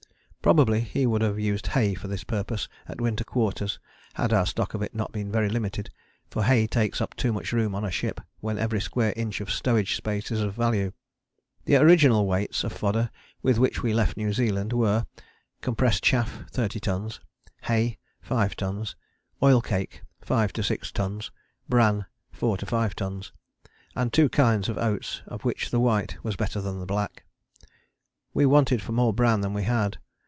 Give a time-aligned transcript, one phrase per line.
[0.43, 3.77] Probably he would have used hay for this purpose at Winter Quarters
[4.15, 5.91] had our stock of it not been very limited,
[6.31, 9.51] for hay takes up too much room on a ship when every square inch of
[9.51, 10.93] stowage space is of value.
[11.65, 13.11] The original weights of fodder
[13.43, 15.05] with which we left New Zealand were:
[15.61, 17.19] compressed chaff, 30 tons;
[17.61, 18.95] hay, 5 tons;
[19.43, 21.29] oil cake, 5 6 tons;
[21.69, 23.31] bran, 4 5 tons;
[23.95, 27.25] and two kinds of oats, of which the white was better than the black.
[28.33, 29.99] We wanted more bran than we had.